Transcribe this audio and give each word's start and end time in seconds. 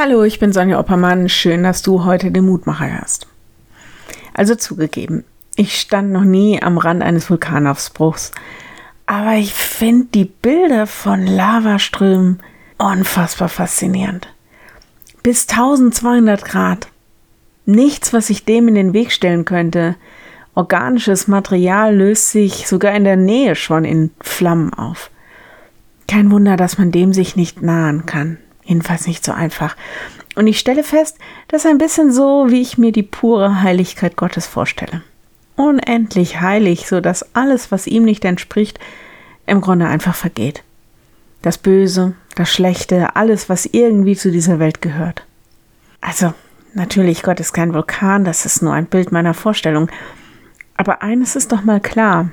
Hallo, 0.00 0.22
ich 0.22 0.38
bin 0.38 0.52
Sonja 0.52 0.78
Oppermann. 0.78 1.28
Schön, 1.28 1.64
dass 1.64 1.82
du 1.82 2.04
heute 2.04 2.30
den 2.30 2.46
Mutmacher 2.46 3.00
hörst. 3.00 3.26
Also 4.32 4.54
zugegeben, 4.54 5.24
ich 5.56 5.80
stand 5.80 6.12
noch 6.12 6.22
nie 6.22 6.62
am 6.62 6.78
Rand 6.78 7.02
eines 7.02 7.28
Vulkanausbruchs, 7.28 8.30
aber 9.06 9.34
ich 9.34 9.52
finde 9.52 10.06
die 10.14 10.26
Bilder 10.26 10.86
von 10.86 11.26
Lavaströmen 11.26 12.38
unfassbar 12.78 13.48
faszinierend. 13.48 14.28
Bis 15.24 15.48
1200 15.48 16.44
Grad. 16.44 16.86
Nichts, 17.66 18.12
was 18.12 18.28
sich 18.28 18.44
dem 18.44 18.68
in 18.68 18.76
den 18.76 18.92
Weg 18.92 19.10
stellen 19.10 19.44
könnte. 19.44 19.96
Organisches 20.54 21.26
Material 21.26 21.92
löst 21.96 22.30
sich 22.30 22.68
sogar 22.68 22.94
in 22.94 23.02
der 23.02 23.16
Nähe 23.16 23.56
schon 23.56 23.84
in 23.84 24.12
Flammen 24.20 24.72
auf. 24.72 25.10
Kein 26.06 26.30
Wunder, 26.30 26.56
dass 26.56 26.78
man 26.78 26.92
dem 26.92 27.12
sich 27.12 27.34
nicht 27.34 27.62
nahen 27.62 28.06
kann. 28.06 28.38
Jedenfalls 28.68 29.06
nicht 29.06 29.24
so 29.24 29.32
einfach. 29.32 29.76
Und 30.36 30.46
ich 30.46 30.58
stelle 30.58 30.84
fest, 30.84 31.16
das 31.48 31.64
ist 31.64 31.70
ein 31.70 31.78
bisschen 31.78 32.12
so, 32.12 32.48
wie 32.50 32.60
ich 32.60 32.76
mir 32.76 32.92
die 32.92 33.02
pure 33.02 33.62
Heiligkeit 33.62 34.14
Gottes 34.14 34.46
vorstelle. 34.46 35.02
Unendlich 35.56 36.42
heilig, 36.42 36.86
so 36.86 37.00
dass 37.00 37.34
alles, 37.34 37.72
was 37.72 37.86
ihm 37.86 38.04
nicht 38.04 38.26
entspricht, 38.26 38.78
im 39.46 39.62
Grunde 39.62 39.86
einfach 39.86 40.14
vergeht. 40.14 40.62
Das 41.40 41.56
Böse, 41.56 42.12
das 42.36 42.52
Schlechte, 42.52 43.16
alles, 43.16 43.48
was 43.48 43.64
irgendwie 43.64 44.16
zu 44.16 44.30
dieser 44.30 44.58
Welt 44.58 44.82
gehört. 44.82 45.24
Also, 46.02 46.34
natürlich, 46.74 47.22
Gott 47.22 47.40
ist 47.40 47.54
kein 47.54 47.72
Vulkan, 47.72 48.26
das 48.26 48.44
ist 48.44 48.60
nur 48.62 48.74
ein 48.74 48.86
Bild 48.86 49.12
meiner 49.12 49.32
Vorstellung. 49.32 49.90
Aber 50.76 51.00
eines 51.00 51.36
ist 51.36 51.52
doch 51.52 51.64
mal 51.64 51.80
klar. 51.80 52.30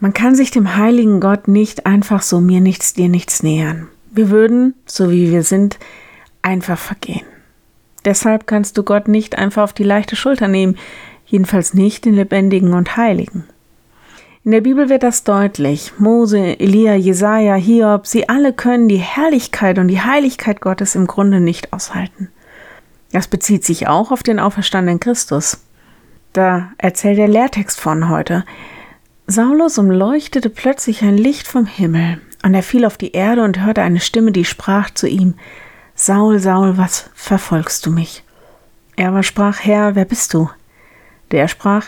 Man 0.00 0.14
kann 0.14 0.34
sich 0.34 0.50
dem 0.50 0.74
heiligen 0.74 1.20
Gott 1.20 1.48
nicht 1.48 1.84
einfach 1.84 2.22
so 2.22 2.40
mir 2.40 2.62
nichts, 2.62 2.94
dir 2.94 3.10
nichts 3.10 3.42
nähern. 3.42 3.88
Wir 4.14 4.28
würden, 4.28 4.74
so 4.84 5.10
wie 5.10 5.30
wir 5.30 5.42
sind, 5.42 5.78
einfach 6.42 6.78
vergehen. 6.78 7.24
Deshalb 8.04 8.46
kannst 8.46 8.76
du 8.76 8.82
Gott 8.82 9.08
nicht 9.08 9.38
einfach 9.38 9.62
auf 9.62 9.72
die 9.72 9.84
leichte 9.84 10.16
Schulter 10.16 10.48
nehmen, 10.48 10.76
jedenfalls 11.24 11.72
nicht 11.72 12.04
den 12.04 12.14
Lebendigen 12.14 12.74
und 12.74 12.98
Heiligen. 12.98 13.44
In 14.44 14.50
der 14.50 14.60
Bibel 14.60 14.90
wird 14.90 15.02
das 15.02 15.24
deutlich. 15.24 15.94
Mose, 15.98 16.58
Elia, 16.58 16.94
Jesaja, 16.94 17.54
Hiob, 17.54 18.06
sie 18.06 18.28
alle 18.28 18.52
können 18.52 18.88
die 18.88 18.96
Herrlichkeit 18.96 19.78
und 19.78 19.88
die 19.88 20.02
Heiligkeit 20.02 20.60
Gottes 20.60 20.94
im 20.94 21.06
Grunde 21.06 21.40
nicht 21.40 21.72
aushalten. 21.72 22.28
Das 23.12 23.28
bezieht 23.28 23.64
sich 23.64 23.88
auch 23.88 24.10
auf 24.10 24.22
den 24.22 24.38
auferstandenen 24.38 25.00
Christus. 25.00 25.64
Da 26.34 26.70
erzählt 26.76 27.18
der 27.18 27.28
Lehrtext 27.28 27.80
von 27.80 28.10
heute. 28.10 28.44
Saulus 29.26 29.78
umleuchtete 29.78 30.50
plötzlich 30.50 31.02
ein 31.02 31.16
Licht 31.16 31.46
vom 31.46 31.64
Himmel. 31.64 32.20
Und 32.42 32.54
er 32.54 32.62
fiel 32.62 32.84
auf 32.84 32.96
die 32.96 33.12
Erde 33.12 33.42
und 33.42 33.60
hörte 33.60 33.82
eine 33.82 34.00
Stimme, 34.00 34.32
die 34.32 34.44
sprach 34.44 34.90
zu 34.90 35.06
ihm, 35.06 35.34
Saul, 35.94 36.38
Saul, 36.38 36.76
was 36.76 37.10
verfolgst 37.14 37.86
du 37.86 37.90
mich? 37.90 38.24
Er 38.96 39.08
aber 39.08 39.22
sprach, 39.22 39.60
Herr, 39.60 39.94
wer 39.94 40.04
bist 40.04 40.34
du? 40.34 40.50
Der 41.30 41.48
sprach, 41.48 41.86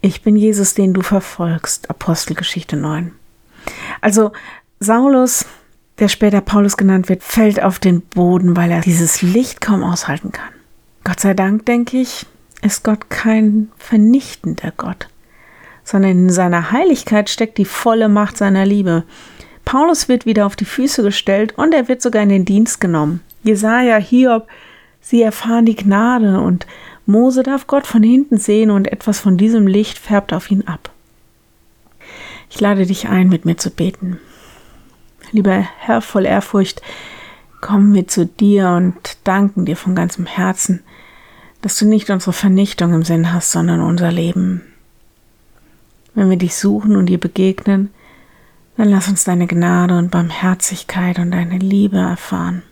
ich 0.00 0.22
bin 0.22 0.36
Jesus, 0.36 0.74
den 0.74 0.94
du 0.94 1.02
verfolgst. 1.02 1.88
Apostelgeschichte 1.88 2.76
9. 2.76 3.12
Also 4.00 4.32
Saulus, 4.80 5.46
der 5.98 6.08
später 6.08 6.40
Paulus 6.40 6.76
genannt 6.76 7.08
wird, 7.08 7.22
fällt 7.22 7.62
auf 7.62 7.78
den 7.78 8.00
Boden, 8.00 8.56
weil 8.56 8.70
er 8.70 8.80
dieses 8.80 9.22
Licht 9.22 9.60
kaum 9.60 9.84
aushalten 9.84 10.32
kann. 10.32 10.52
Gott 11.04 11.20
sei 11.20 11.34
Dank, 11.34 11.66
denke 11.66 11.98
ich, 11.98 12.26
ist 12.62 12.84
Gott 12.84 13.10
kein 13.10 13.70
vernichtender 13.76 14.72
Gott, 14.76 15.08
sondern 15.84 16.12
in 16.12 16.30
seiner 16.30 16.72
Heiligkeit 16.72 17.30
steckt 17.30 17.58
die 17.58 17.64
volle 17.64 18.08
Macht 18.08 18.36
seiner 18.36 18.64
Liebe. 18.64 19.04
Paulus 19.72 20.06
wird 20.06 20.26
wieder 20.26 20.44
auf 20.44 20.54
die 20.54 20.66
Füße 20.66 21.02
gestellt 21.02 21.54
und 21.56 21.72
er 21.72 21.88
wird 21.88 22.02
sogar 22.02 22.22
in 22.22 22.28
den 22.28 22.44
Dienst 22.44 22.78
genommen. 22.78 23.20
Jesaja, 23.42 23.96
Hiob, 23.96 24.46
sie 25.00 25.22
erfahren 25.22 25.64
die 25.64 25.76
Gnade 25.76 26.40
und 26.40 26.66
Mose 27.06 27.42
darf 27.42 27.66
Gott 27.66 27.86
von 27.86 28.02
hinten 28.02 28.36
sehen 28.36 28.70
und 28.70 28.92
etwas 28.92 29.18
von 29.18 29.38
diesem 29.38 29.66
Licht 29.66 29.96
färbt 29.96 30.34
auf 30.34 30.50
ihn 30.50 30.68
ab. 30.68 30.90
Ich 32.50 32.60
lade 32.60 32.84
dich 32.84 33.08
ein, 33.08 33.30
mit 33.30 33.46
mir 33.46 33.56
zu 33.56 33.70
beten. 33.70 34.20
Lieber 35.30 35.66
Herr, 35.78 36.02
voll 36.02 36.26
Ehrfurcht, 36.26 36.82
kommen 37.62 37.94
wir 37.94 38.06
zu 38.06 38.26
dir 38.26 38.68
und 38.72 39.16
danken 39.24 39.64
dir 39.64 39.78
von 39.78 39.94
ganzem 39.94 40.26
Herzen, 40.26 40.82
dass 41.62 41.78
du 41.78 41.86
nicht 41.86 42.10
unsere 42.10 42.34
Vernichtung 42.34 42.92
im 42.92 43.04
Sinn 43.04 43.32
hast, 43.32 43.50
sondern 43.50 43.80
unser 43.80 44.12
Leben. 44.12 44.60
Wenn 46.12 46.28
wir 46.28 46.36
dich 46.36 46.56
suchen 46.56 46.94
und 46.94 47.06
dir 47.06 47.18
begegnen, 47.18 47.88
dann 48.76 48.88
lass 48.88 49.08
uns 49.08 49.24
deine 49.24 49.46
Gnade 49.46 49.96
und 49.96 50.10
Barmherzigkeit 50.10 51.18
und 51.18 51.30
deine 51.30 51.58
Liebe 51.58 51.98
erfahren. 51.98 52.62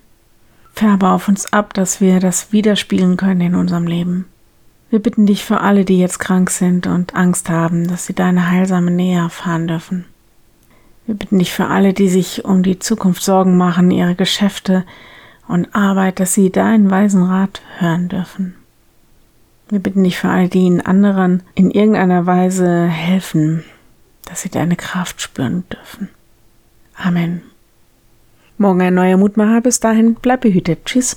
Färbe 0.72 1.10
auf 1.10 1.28
uns 1.28 1.52
ab, 1.52 1.74
dass 1.74 2.00
wir 2.00 2.20
das 2.20 2.52
widerspiegeln 2.52 3.16
können 3.16 3.40
in 3.40 3.54
unserem 3.54 3.86
Leben. 3.86 4.26
Wir 4.88 4.98
bitten 4.98 5.26
dich 5.26 5.44
für 5.44 5.60
alle, 5.60 5.84
die 5.84 5.98
jetzt 5.98 6.18
krank 6.18 6.50
sind 6.50 6.86
und 6.86 7.14
Angst 7.14 7.48
haben, 7.48 7.86
dass 7.86 8.06
sie 8.06 8.14
deine 8.14 8.50
heilsame 8.50 8.90
Nähe 8.90 9.18
erfahren 9.18 9.68
dürfen. 9.68 10.06
Wir 11.06 11.14
bitten 11.14 11.38
dich 11.38 11.52
für 11.52 11.66
alle, 11.66 11.92
die 11.92 12.08
sich 12.08 12.44
um 12.44 12.62
die 12.62 12.78
Zukunft 12.78 13.22
Sorgen 13.22 13.56
machen, 13.56 13.90
ihre 13.90 14.14
Geschäfte 14.14 14.84
und 15.48 15.74
Arbeit, 15.74 16.20
dass 16.20 16.34
sie 16.34 16.50
deinen 16.50 16.90
weisen 16.90 17.24
Rat 17.24 17.62
hören 17.78 18.08
dürfen. 18.08 18.54
Wir 19.68 19.78
bitten 19.78 20.02
dich 20.02 20.18
für 20.18 20.28
alle, 20.28 20.48
die 20.48 20.60
ihnen 20.60 20.80
anderen 20.80 21.42
in 21.54 21.70
irgendeiner 21.70 22.26
Weise 22.26 22.86
helfen, 22.86 23.64
dass 24.30 24.42
sie 24.42 24.48
deine 24.48 24.76
Kraft 24.76 25.20
spüren 25.20 25.64
dürfen. 25.68 26.08
Amen. 26.94 27.42
Morgen 28.58 28.80
ein 28.80 28.94
neuer 28.94 29.16
Mutmacher. 29.16 29.60
Bis 29.60 29.80
dahin, 29.80 30.14
bleib 30.14 30.42
behütet. 30.42 30.84
Tschüss. 30.84 31.16